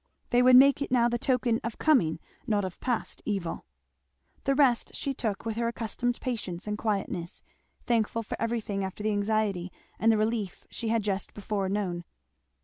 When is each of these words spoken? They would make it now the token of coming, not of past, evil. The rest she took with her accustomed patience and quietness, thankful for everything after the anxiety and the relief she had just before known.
They 0.31 0.41
would 0.41 0.55
make 0.55 0.81
it 0.81 0.89
now 0.89 1.07
the 1.07 1.19
token 1.19 1.59
of 1.63 1.77
coming, 1.77 2.19
not 2.47 2.65
of 2.65 2.79
past, 2.79 3.21
evil. 3.23 3.65
The 4.45 4.55
rest 4.55 4.95
she 4.95 5.13
took 5.13 5.45
with 5.45 5.57
her 5.57 5.67
accustomed 5.67 6.19
patience 6.19 6.65
and 6.65 6.75
quietness, 6.75 7.43
thankful 7.85 8.23
for 8.23 8.35
everything 8.41 8.83
after 8.83 9.03
the 9.03 9.11
anxiety 9.11 9.71
and 9.99 10.11
the 10.11 10.17
relief 10.17 10.65
she 10.71 10.87
had 10.87 11.03
just 11.03 11.35
before 11.35 11.69
known. 11.69 12.03